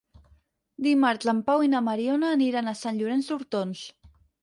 [0.85, 3.89] Dimarts en Pau i na Mariona aniran a Sant Llorenç d'Hortons.